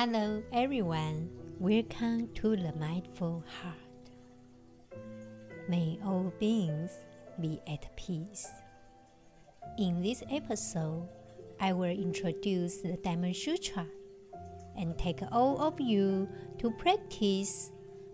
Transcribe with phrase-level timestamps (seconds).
[0.00, 1.28] Hello, everyone.
[1.58, 4.94] Welcome to the Mindful Heart.
[5.68, 6.92] May all beings
[7.40, 8.46] be at peace.
[9.76, 11.08] In this episode,
[11.58, 13.88] I will introduce the Diamond Sutra
[14.76, 16.28] and take all of you
[16.58, 17.72] to practice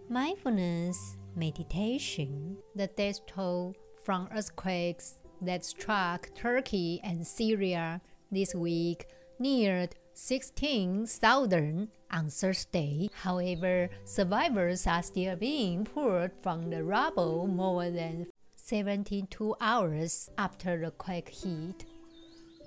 [0.09, 2.57] mindfulness meditation.
[2.75, 8.01] The death toll from earthquakes that struck Turkey and Syria
[8.33, 9.05] this week
[9.39, 13.11] neared 16,000 on Thursday.
[13.13, 20.93] However, survivors are still being pulled from the rubble more than 72 hours after the
[20.93, 21.85] quake hit,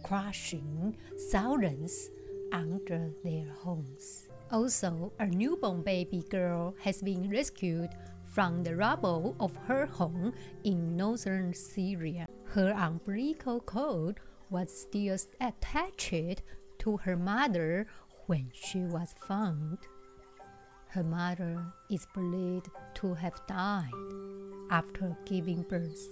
[0.04, 0.96] crushing
[1.32, 2.10] thousands
[2.52, 4.28] under their homes.
[4.52, 7.90] Also, a newborn baby girl has been rescued
[8.26, 12.28] from the rubble of her home in northern Syria.
[12.46, 16.42] Her umbilical cord was still attached
[16.88, 17.86] to her mother
[18.28, 19.78] when she was found.
[20.88, 23.92] Her mother is believed to have died
[24.72, 26.08] after giving birth.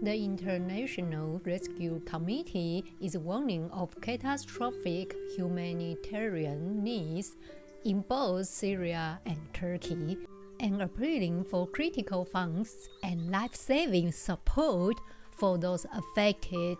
[0.00, 7.36] The International Rescue Committee is warning of catastrophic humanitarian needs
[7.84, 10.16] in both Syria and Turkey
[10.60, 14.96] and appealing for critical funds and life saving support
[15.30, 16.78] for those affected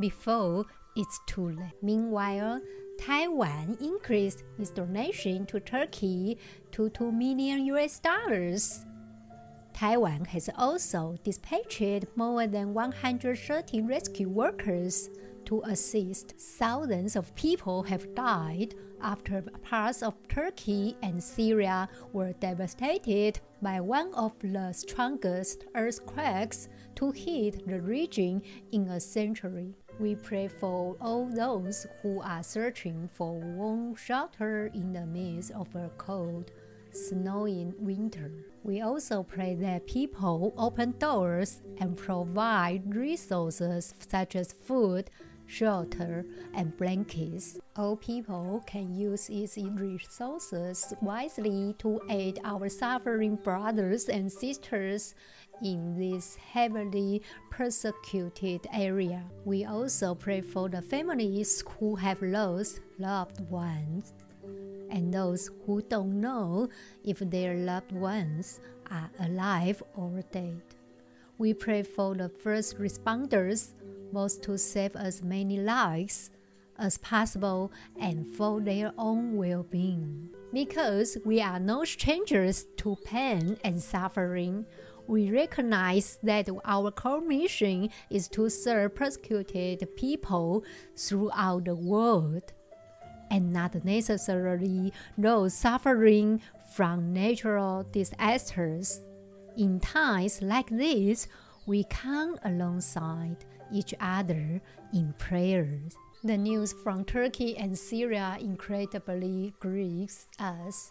[0.00, 1.74] before it's too late.
[1.82, 2.60] Meanwhile,
[2.98, 6.38] Taiwan increased its donation to Turkey
[6.72, 8.84] to 2 million US dollars.
[9.72, 15.08] Taiwan has also dispatched more than 130 rescue workers
[15.46, 16.34] to assist.
[16.38, 24.14] Thousands of people have died after parts of Turkey and Syria were devastated by one
[24.14, 29.74] of the strongest earthquakes to hit the region in a century.
[29.98, 35.74] We pray for all those who are searching for warm shelter in the midst of
[35.74, 36.50] a cold,
[36.90, 38.30] snowing winter.
[38.64, 45.10] We also pray that people open doors and provide resources such as food,
[45.46, 46.24] shelter,
[46.54, 47.58] and blankets.
[47.76, 55.14] All people can use its resources wisely to aid our suffering brothers and sisters
[55.62, 59.24] in this heavily persecuted area.
[59.44, 64.12] We also pray for the families who have lost loved ones
[64.90, 66.68] and those who don't know
[67.04, 70.60] if their loved ones are alive or dead.
[71.38, 73.72] We pray for the first responders,
[74.12, 76.30] both to save as many lives
[76.78, 80.28] as possible and for their own well being.
[80.52, 84.66] Because we are no strangers to pain and suffering,
[85.06, 90.64] we recognize that our core mission is to serve persecuted people
[90.96, 92.52] throughout the world,
[93.30, 96.40] and not necessarily those suffering
[96.74, 99.00] from natural disasters.
[99.56, 101.28] In times like this,
[101.66, 103.36] we come alongside
[103.72, 104.60] each other
[104.92, 105.94] in prayers.
[106.24, 110.90] The news from Turkey and Syria incredibly grieves us.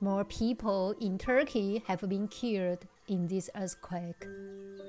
[0.00, 4.26] More people in Turkey have been killed in this earthquake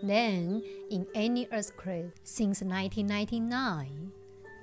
[0.04, 4.12] than in any earthquake since 1999.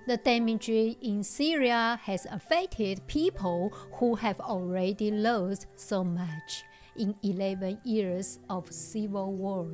[0.06, 6.65] The damage in Syria has affected people who have already lost so much
[6.97, 9.69] in 11 years of civil war.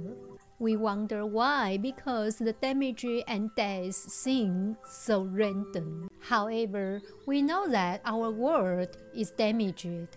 [0.59, 6.09] We wonder why because the damage and deaths seem so random.
[6.21, 10.17] However, we know that our world is damaged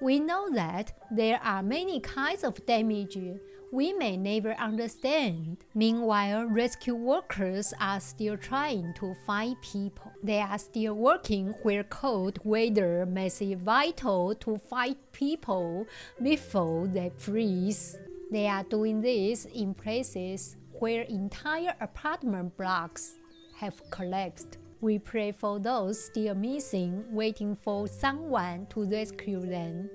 [0.00, 3.16] we know that there are many kinds of damage
[3.72, 5.56] we may never understand.
[5.74, 10.12] Meanwhile, rescue workers are still trying to find people.
[10.22, 15.86] They are still working where cold weather makes it vital to find people
[16.22, 17.96] before they freeze.
[18.30, 23.16] They are doing this in places where entire apartment blocks
[23.56, 24.58] have collapsed.
[24.84, 29.88] We pray for those still missing, waiting for someone to rescue them.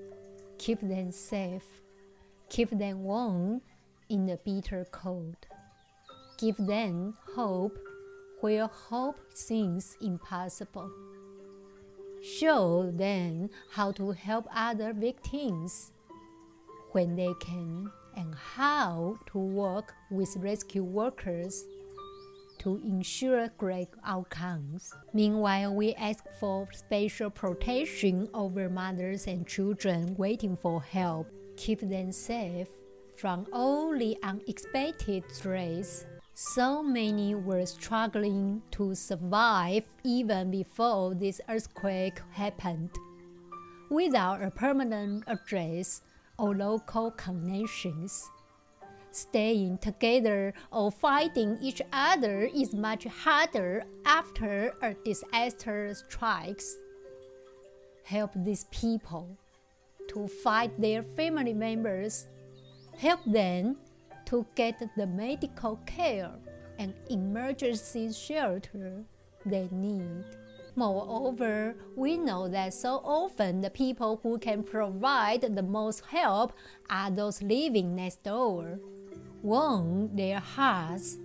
[0.58, 1.62] Keep them safe.
[2.48, 3.62] Keep them warm
[4.08, 5.36] in the bitter cold.
[6.38, 7.78] Give them hope
[8.40, 10.90] where hope seems impossible.
[12.24, 15.92] Show them how to help other victims
[16.90, 21.64] when they can and how to work with rescue workers
[22.60, 24.94] to ensure great outcomes.
[25.12, 31.26] Meanwhile, we ask for special protection over mothers and children waiting for help.
[31.56, 32.68] Keep them safe
[33.16, 36.06] from all the unexpected threats.
[36.34, 42.90] So many were struggling to survive even before this earthquake happened.
[43.90, 46.02] without a permanent address
[46.38, 48.30] or local connections.
[49.12, 56.76] Staying together or fighting each other is much harder after a disaster strikes.
[58.04, 59.36] Help these people
[60.08, 62.28] to find their family members.
[62.98, 63.76] Help them
[64.26, 66.30] to get the medical care
[66.78, 69.04] and emergency shelter
[69.44, 70.24] they need.
[70.76, 76.52] Moreover, we know that so often the people who can provide the most help
[76.88, 78.78] are those living next door.
[79.42, 81.18] Warm their hearts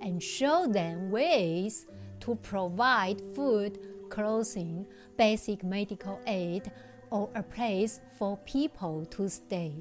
[0.00, 1.86] and show them ways
[2.20, 3.78] to provide food,
[4.08, 6.70] clothing, basic medical aid,
[7.10, 9.72] or a place for people to stay.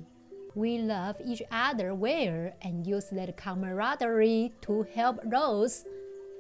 [0.54, 5.86] We love each other well and use that camaraderie to help those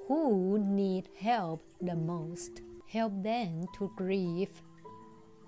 [0.07, 2.62] who need help the most.
[2.88, 4.62] Help them to grieve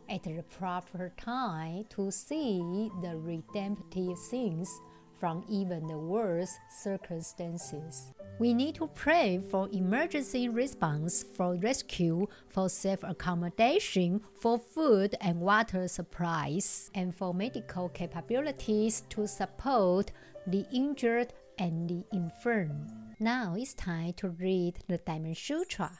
[0.09, 4.81] at the proper time to see the redemptive things
[5.19, 8.13] from even the worst circumstances.
[8.39, 15.41] We need to pray for emergency response, for rescue, for safe accommodation, for food and
[15.41, 20.11] water supplies, and for medical capabilities to support
[20.45, 22.87] the injured and the infirm.
[23.19, 25.91] Now it's time to read the Diamond Sutra.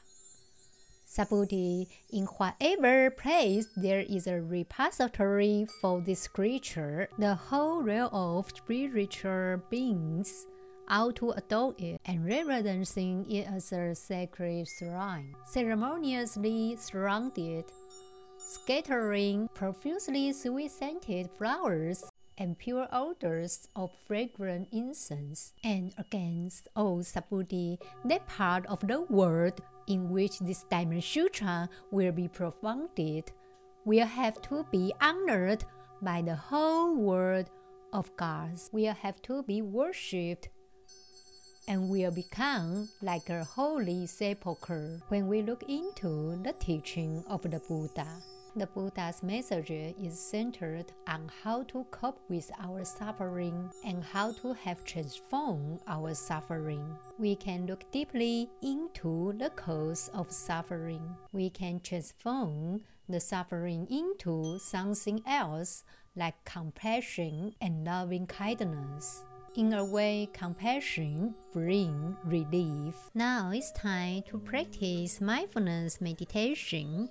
[1.08, 8.50] Subhuti, in whatever place there is a repository for this creature, the whole realm of
[8.54, 10.46] spiritual beings
[10.88, 17.64] ought to adore it and reverencing it as a sacred shrine, ceremoniously surrounded,
[18.36, 22.04] scattering profusely sweet-scented flowers
[22.36, 29.60] and pure odors of fragrant incense, and against all Subhuti, that part of the world
[29.88, 33.32] in which this Diamond Sutra will be propounded
[33.84, 35.64] will have to be honored
[36.02, 37.50] by the whole world
[37.92, 40.48] of gods, will have to be worshipped
[41.66, 47.60] and will become like a holy sepulchre when we look into the teaching of the
[47.68, 48.06] Buddha.
[48.56, 54.52] The Buddha's message is centered on how to cope with our suffering and how to
[54.54, 56.96] have transformed our suffering.
[57.18, 61.16] We can look deeply into the cause of suffering.
[61.32, 65.84] We can transform the suffering into something else
[66.16, 69.24] like compassion and loving kindness.
[69.54, 72.94] In a way, compassion brings relief.
[73.14, 77.08] Now it's time to practice mindfulness meditation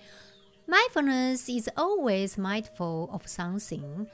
[0.69, 4.06] Mindfulness is always mindful of something.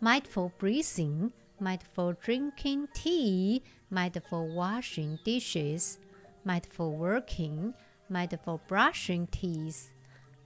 [0.00, 5.98] Mindful breathing, mindful drinking tea, mindful washing dishes,
[6.44, 7.74] mindful working,
[8.08, 9.92] mindful brushing teeth.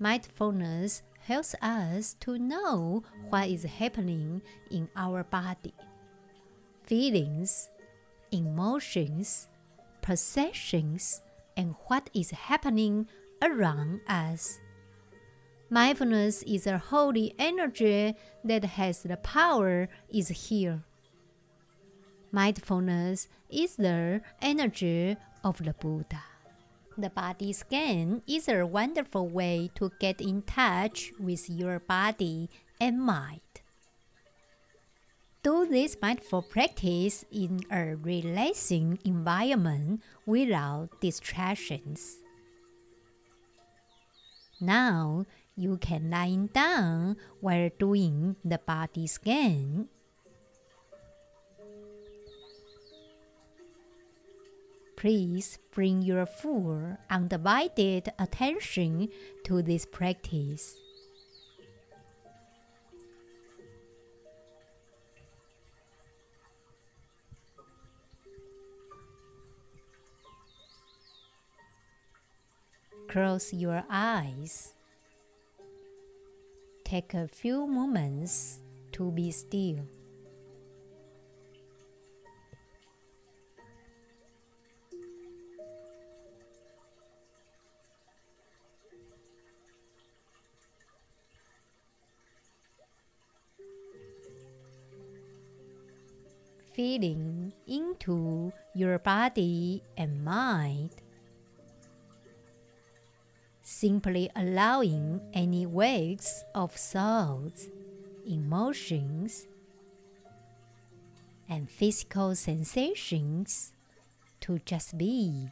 [0.01, 4.43] Mindfulness helps us to know what is happening
[4.73, 5.75] in our body.
[6.83, 7.71] Feelings,
[8.33, 9.47] emotions,
[10.03, 11.23] perceptions,
[11.57, 13.07] and what is happening
[13.41, 14.59] around us.
[15.73, 20.83] Mindfulness is a holy energy that has the power is here.
[22.33, 26.25] Mindfulness is the energy of the Buddha.
[26.99, 32.51] The body scan is a wonderful way to get in touch with your body
[32.81, 33.41] and mind.
[35.45, 42.17] Do this mindful practice in a relaxing environment without distractions.
[44.61, 45.25] Now
[45.61, 49.89] you can lie down while doing the body scan.
[54.97, 59.09] Please bring your full undivided attention
[59.45, 60.77] to this practice.
[73.09, 74.80] Close your eyes.
[76.91, 78.59] Take a few moments
[78.99, 79.87] to be still.
[96.75, 100.91] Feeling into your body and mind
[103.71, 107.71] simply allowing any waves of thoughts,
[108.27, 109.47] emotions,
[111.49, 113.73] and physical sensations
[114.41, 115.47] to just be.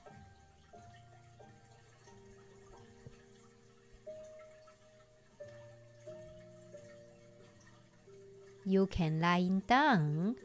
[8.68, 10.36] you can lie down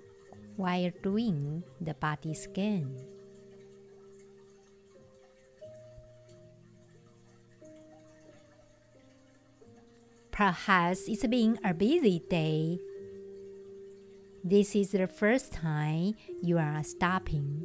[0.56, 3.13] while doing the body scan.
[10.44, 12.78] Perhaps it's been a busy day.
[14.44, 17.64] This is the first time you are stopping.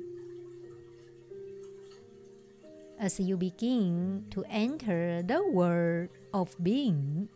[3.01, 7.29] As you begin to enter the world of being,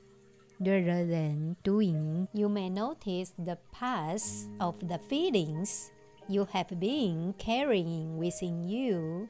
[0.61, 5.91] rather than doing, you may notice the path of the feelings
[6.29, 9.29] you have been carrying within you.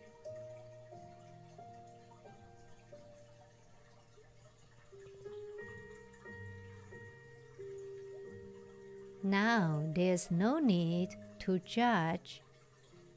[9.32, 12.42] Now there's no need to judge,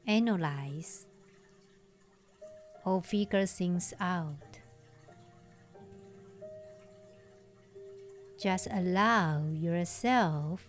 [0.07, 1.07] analyze,
[2.85, 4.63] or figure things out.
[8.39, 10.63] Just allow yourself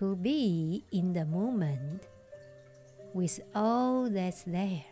[0.00, 2.08] to be in the moment
[3.12, 4.91] with all that's there.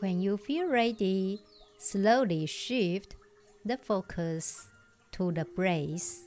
[0.00, 1.40] When you feel ready,
[1.76, 3.16] slowly shift
[3.64, 4.68] the focus
[5.12, 6.22] to the breath.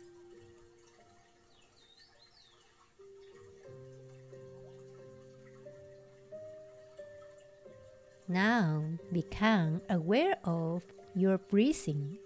[8.27, 10.83] Now become aware of
[11.15, 12.17] your breathing.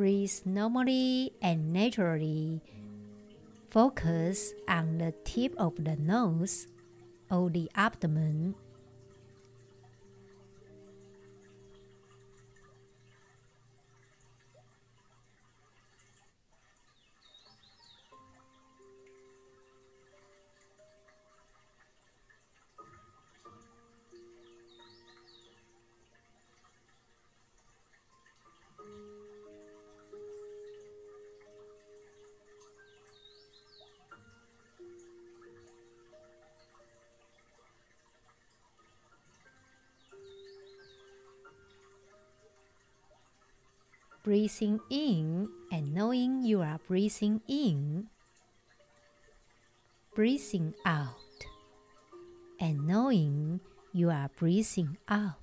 [0.00, 2.62] Breathe normally and naturally.
[3.68, 6.68] Focus on the tip of the nose
[7.30, 8.54] or the abdomen
[44.22, 48.08] breathing in and knowing you are breathing in,
[50.14, 51.14] breathing out
[52.60, 53.60] and knowing
[53.92, 55.39] you are breathing out.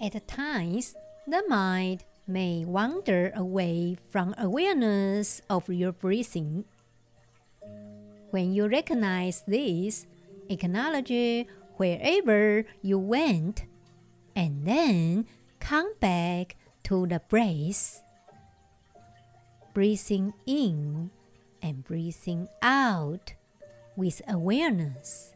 [0.00, 0.94] At times,
[1.26, 6.64] the mind may wander away from awareness of your breathing.
[8.30, 10.06] When you recognize this,
[10.50, 13.66] Acknowledge wherever you went
[14.34, 15.26] and then
[15.60, 18.02] come back to the breath.
[19.72, 21.10] Breathing in
[21.62, 23.34] and breathing out
[23.94, 25.32] with awareness.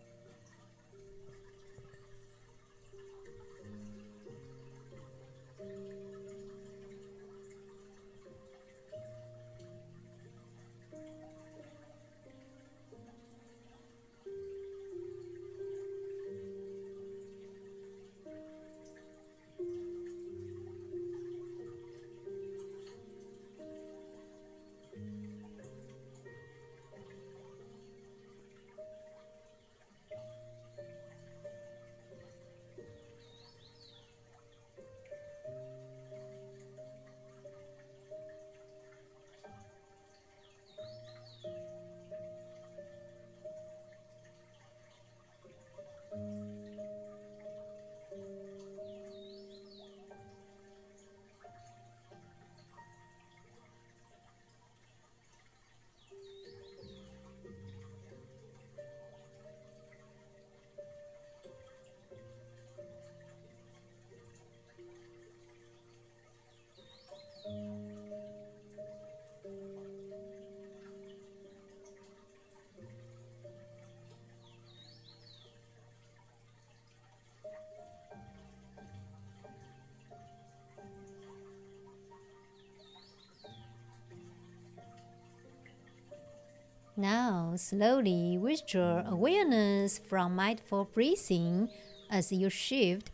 [86.96, 91.68] Now, slowly withdraw awareness from mindful breathing
[92.08, 93.10] as you shift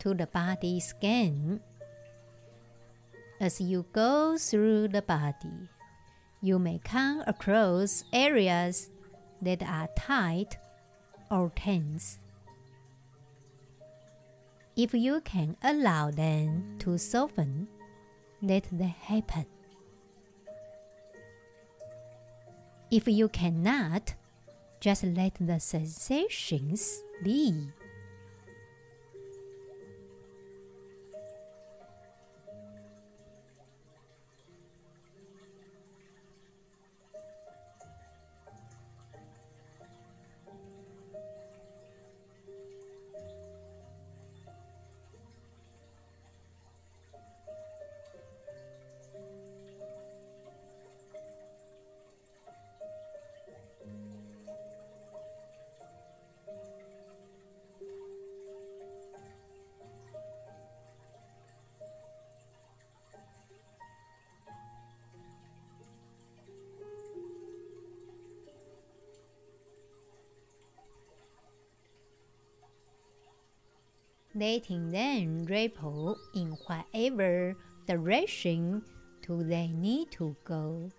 [0.00, 1.60] to the body scan.
[3.40, 5.68] As you go through the body,
[6.42, 8.90] you may come across areas
[9.40, 10.58] that are tight
[11.30, 12.18] or tense.
[14.76, 17.68] If you can allow them to soften,
[18.42, 19.46] let them happen.
[22.90, 24.14] If you cannot,
[24.80, 27.68] just let the sensations be.
[74.40, 77.54] Letting them ripple in whatever
[77.86, 78.82] direction
[79.20, 80.90] to they need to go.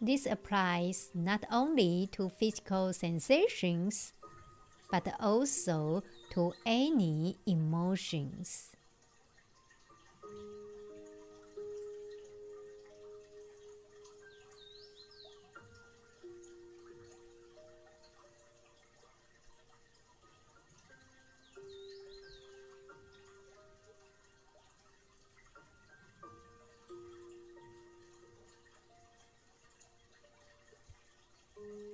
[0.00, 4.12] This applies not only to physical sensations,
[4.90, 8.77] but also to any emotions.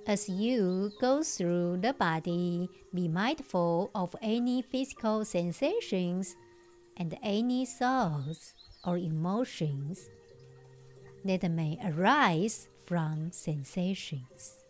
[0.07, 6.35] As you go through the body, be mindful of any physical sensations
[6.95, 8.53] and any thoughts
[8.85, 10.09] or emotions
[11.23, 14.64] that may arise from sensations.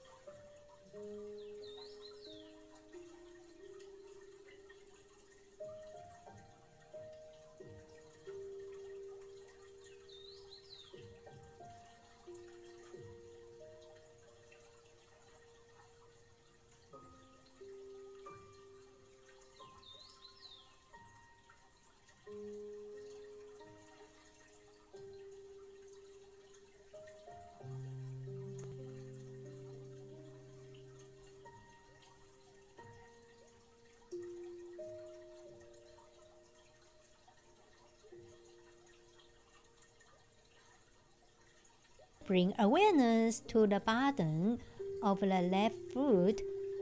[42.36, 44.58] Bring awareness to the bottom
[45.02, 46.42] of the left foot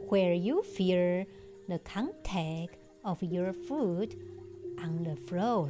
[0.09, 1.27] where you feel
[1.69, 4.15] the contact of your foot
[4.79, 5.69] on the floor.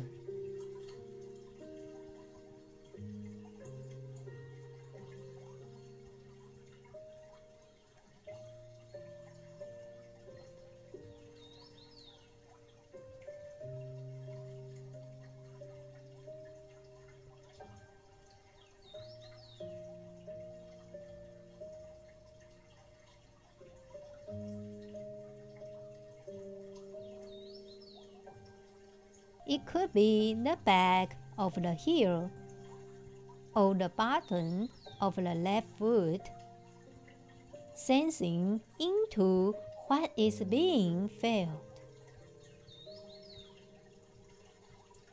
[29.53, 32.31] It could be the back of the heel
[33.53, 34.67] or the bottom
[34.99, 36.25] of the left foot,
[37.75, 39.53] sensing into
[39.85, 41.69] what is being felt.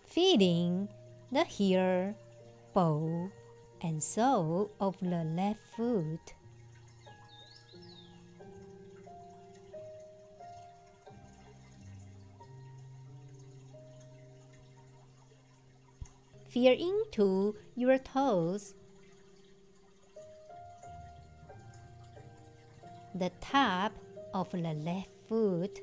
[0.06, 0.88] Feeling
[1.30, 2.14] the heel,
[2.72, 3.30] ball,
[3.82, 6.32] and sole of the left foot.
[16.50, 18.74] Feel into your toes.
[23.14, 23.92] The top
[24.34, 25.78] of the left foot.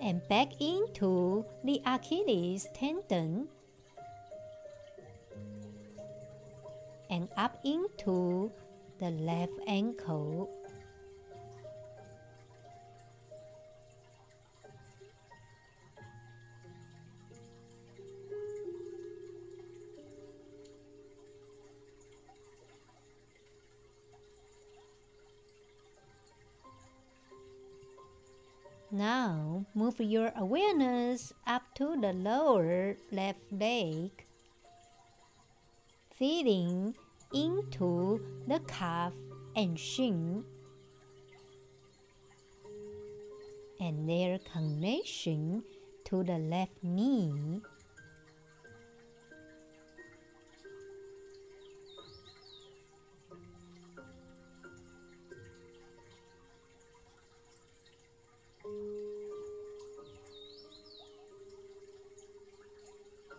[0.00, 3.48] And back into the Achilles tendon.
[7.10, 8.50] And up into
[8.98, 10.57] the left ankle.
[28.98, 34.10] Now move your awareness up to the lower left leg,
[36.10, 36.96] feeling
[37.32, 39.12] into the calf
[39.54, 40.42] and shin
[43.78, 45.62] and their connection
[46.06, 47.62] to the left knee.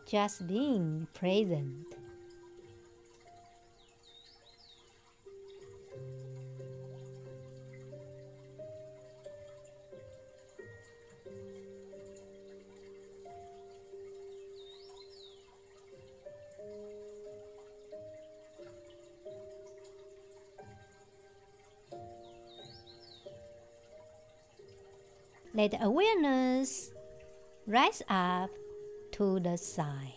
[0.10, 1.86] Just being present.
[25.54, 26.91] Let awareness
[27.67, 28.50] rise up
[29.20, 30.16] to the side,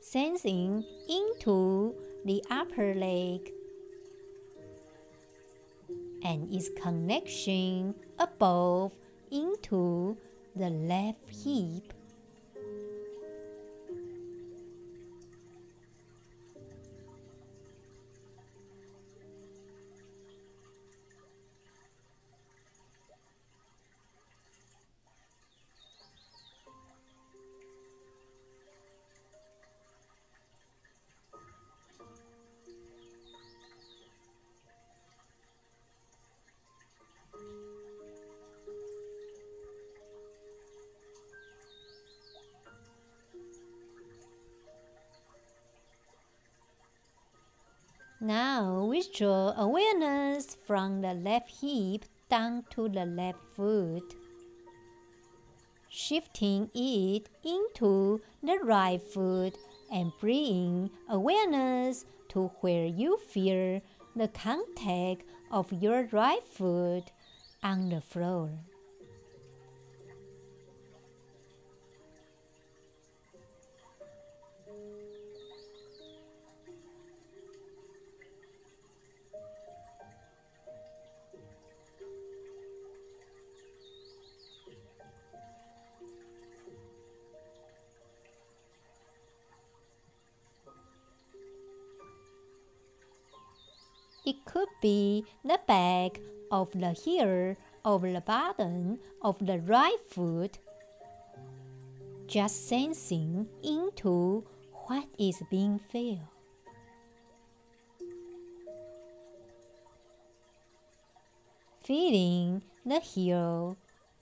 [0.00, 3.52] sensing into the upper leg.
[6.24, 8.98] And its connection above
[9.30, 10.16] into
[10.56, 11.92] the left hip
[48.96, 54.16] Withdraw awareness from the left hip down to the left foot,
[55.90, 59.54] shifting it into the right foot
[59.92, 63.82] and bring awareness to where you feel
[64.14, 67.12] the contact of your right foot
[67.62, 68.48] on the floor.
[94.56, 96.18] Could be the back
[96.50, 100.56] of the heel of the bottom of the right foot.
[102.26, 104.46] Just sensing into
[104.86, 106.32] what is being felt.
[111.84, 113.76] Feeling the heel,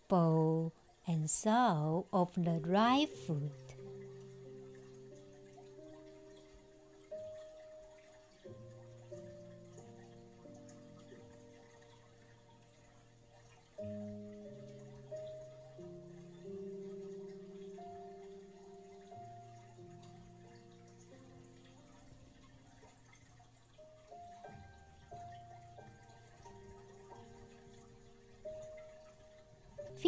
[0.08, 0.72] ball,
[1.06, 3.63] and sole of the right foot.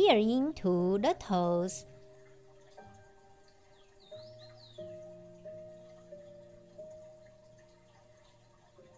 [0.07, 1.87] Feel into the toes.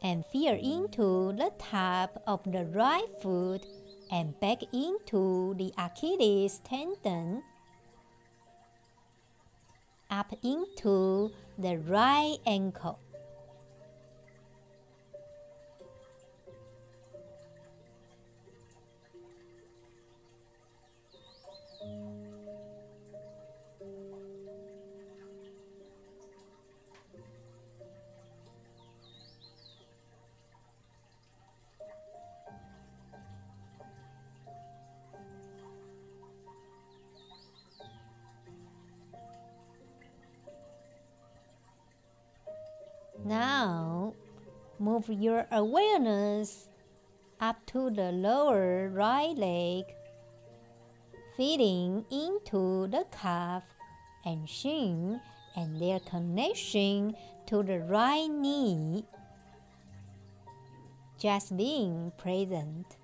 [0.02, 3.66] And feel into the top of the right foot
[4.10, 7.42] and back into the Achilles tendon.
[10.10, 12.98] Up into the right ankle.
[45.08, 46.68] Your awareness
[47.40, 49.84] up to the lower right leg,
[51.36, 53.62] feeding into the calf
[54.24, 55.20] and shin
[55.56, 57.16] and their connection
[57.46, 59.04] to the right knee.
[61.18, 62.97] Just being present.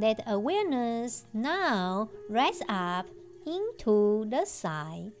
[0.00, 3.04] Let awareness now rise up
[3.44, 5.12] into the side.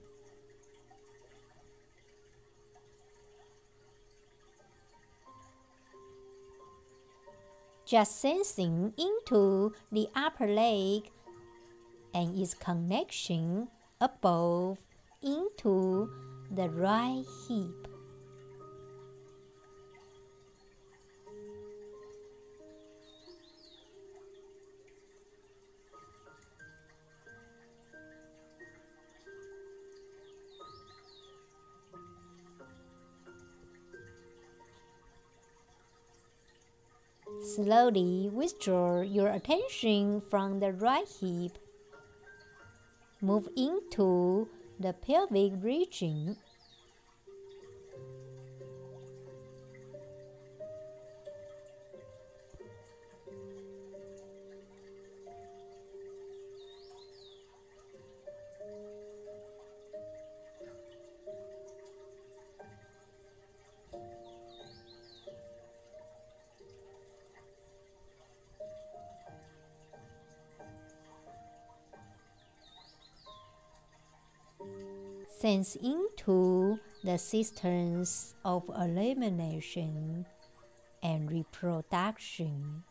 [7.84, 11.10] Just sensing into the upper leg
[12.14, 13.68] and its connection
[14.00, 14.78] above
[15.20, 16.08] into
[16.50, 17.89] the right hip.
[37.56, 41.58] Slowly withdraw your attention from the right hip.
[43.20, 46.36] Move into the pelvic region
[75.50, 80.24] sense into the systems of elimination
[81.02, 82.84] and reproduction.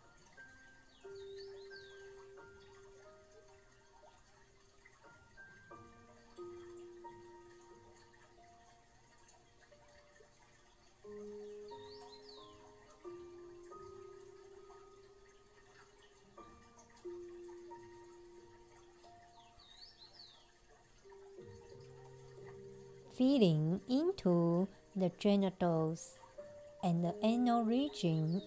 [23.88, 26.20] Into the genitals
[26.84, 28.42] and the anal region.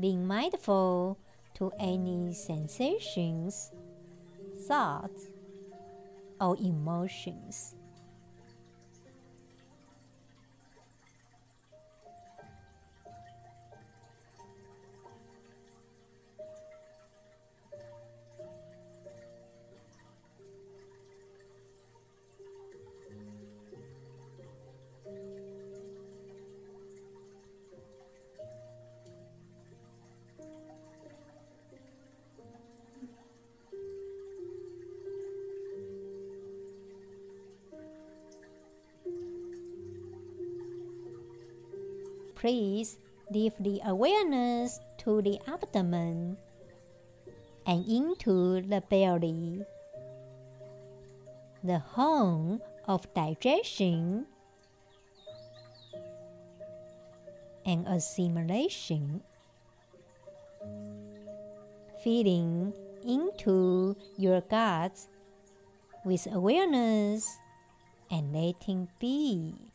[0.00, 1.16] Being mindful
[1.54, 3.70] to any sensations,
[4.66, 5.30] thoughts,
[6.40, 7.74] or emotions.
[43.34, 46.36] Leave the awareness to the abdomen
[47.66, 49.60] and into the belly,
[51.64, 54.26] the home of digestion
[57.66, 59.20] and assimilation.
[62.04, 65.08] Feeling into your guts
[66.04, 67.26] with awareness
[68.12, 69.73] and letting be.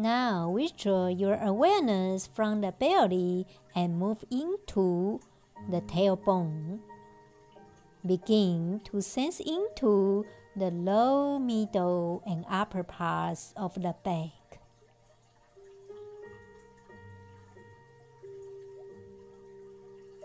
[0.00, 5.20] Now withdraw your awareness from the belly and move into
[5.68, 6.80] the tailbone.
[8.06, 10.24] Begin to sense into
[10.56, 14.62] the low, middle, and upper parts of the back.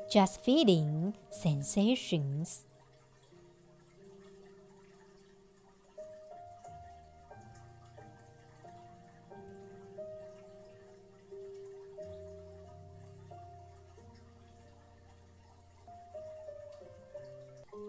[0.10, 2.64] Just feeling sensations.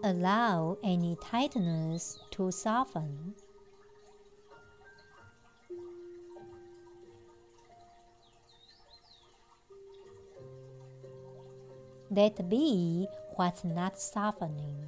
[0.07, 3.33] Allow any tightness to soften.
[12.09, 14.85] Let be what's not softening.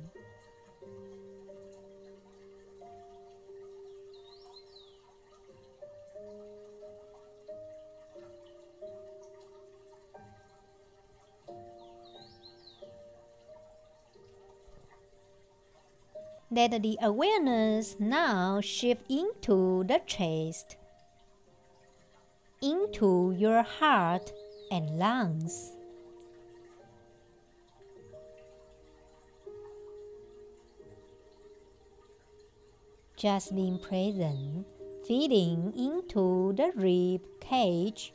[16.52, 20.78] Let the awareness now shift into the chest,
[22.60, 24.34] into your heart
[24.72, 25.74] and lungs.
[33.16, 34.66] Just being present,
[35.06, 38.12] feeding into the rib cage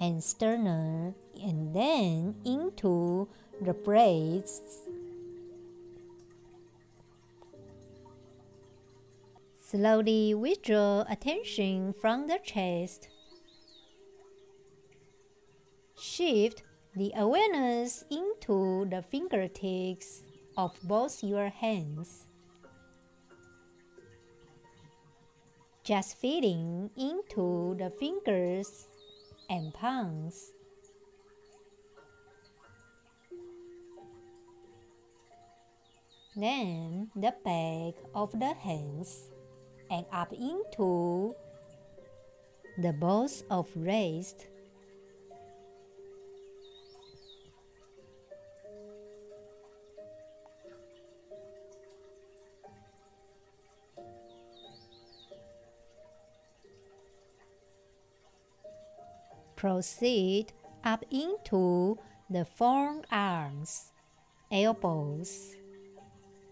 [0.00, 3.28] and sternum, and then into
[3.60, 4.60] the braids.
[9.60, 13.08] Slowly withdraw attention from the chest.
[15.98, 16.62] Shift
[16.94, 20.22] the awareness into the fingertips
[20.56, 22.26] of both your hands.
[25.82, 28.86] Just feeling into the fingers
[29.50, 30.52] and palms.
[36.38, 39.30] Then the back of the hands
[39.90, 41.34] and up into
[42.76, 44.46] the balls of wrist.
[59.56, 60.52] Proceed
[60.84, 61.96] up into
[62.28, 63.90] the forearms,
[64.52, 65.56] elbows,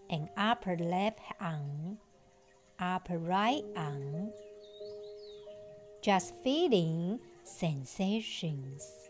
[0.09, 1.97] and upper left arm,
[2.79, 4.31] upper right arm.
[6.01, 9.04] Just feeling sensations.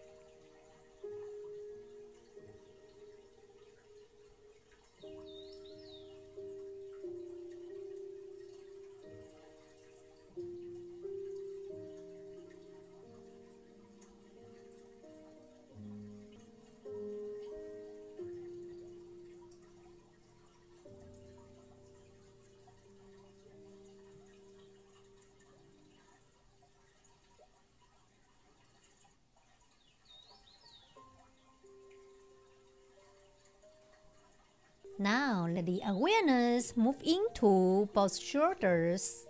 [35.66, 39.26] The awareness move into both shoulders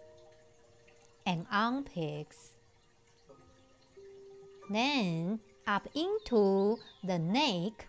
[1.26, 2.52] and armpits.
[4.70, 7.88] Then up into the neck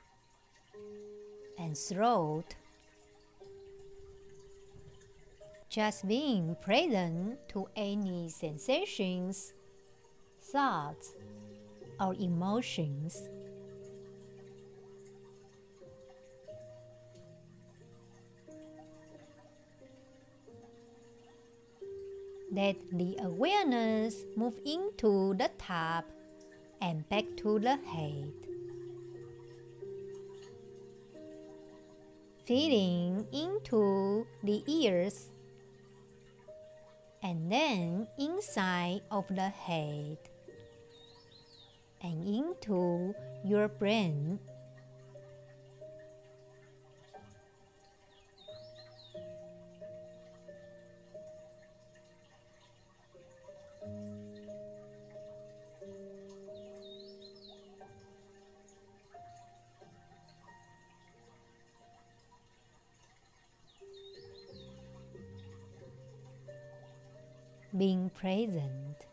[1.58, 2.54] and throat.
[5.68, 9.52] Just being present to any sensations,
[10.40, 11.14] thoughts,
[12.00, 13.28] or emotions.
[22.56, 26.08] Let the awareness move into the top
[26.80, 28.32] and back to the head.
[32.48, 35.28] Feeling into the ears
[37.22, 40.16] and then inside of the head
[42.00, 43.12] and into
[43.44, 44.40] your brain
[68.26, 69.06] present.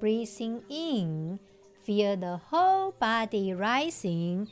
[0.00, 1.38] Breathing in,
[1.84, 4.48] feel the whole body rising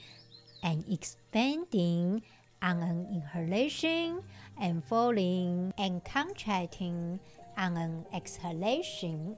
[0.63, 2.23] and expanding
[2.63, 4.23] on an inhalation
[4.61, 7.19] and falling and contracting
[7.59, 9.37] on an exhalation.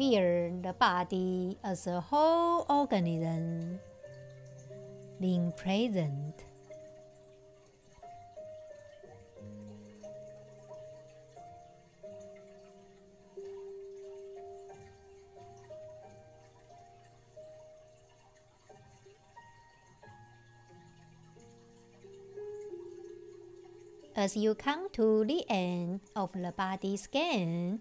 [0.00, 3.78] Feel the body as a whole organism
[5.20, 6.46] being present.
[24.16, 27.80] As you come to the end of the body scan,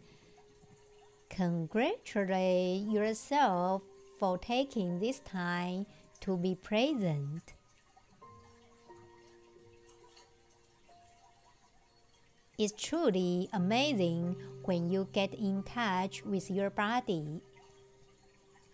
[1.30, 3.82] Congratulate yourself
[4.19, 5.86] for taking this time
[6.19, 7.53] to be present.
[12.57, 17.41] It's truly amazing when you get in touch with your body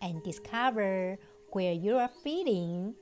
[0.01, 1.19] and discover
[1.51, 2.95] where you are feeling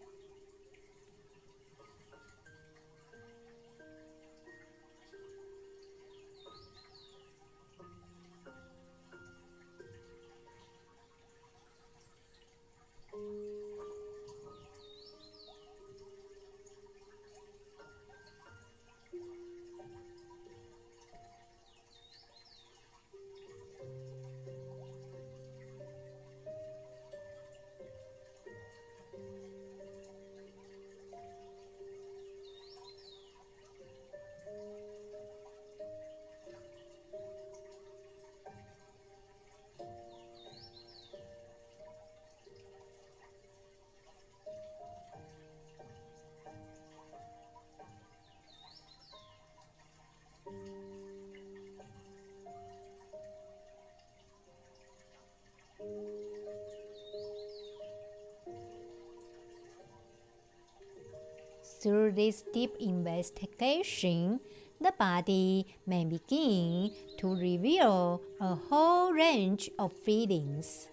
[61.84, 64.40] Through this deep investigation,
[64.80, 70.88] the body may begin to reveal a whole range of feelings.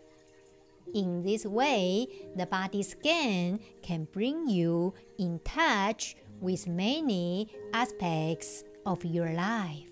[0.92, 9.04] In this way, the body scan can bring you in touch with many aspects of
[9.04, 9.86] your life.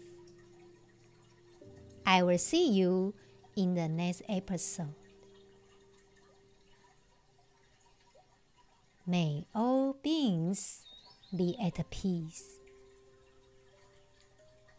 [2.05, 3.15] I will see you
[3.55, 4.99] in the next episode.
[9.07, 10.88] May all beings
[11.35, 12.58] be at a peace.